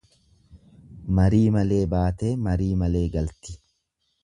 Marii 1.19 1.41
malee 1.57 1.83
baatee 1.93 2.33
marii 2.49 2.73
malee 2.83 3.05
galti. 3.19 3.57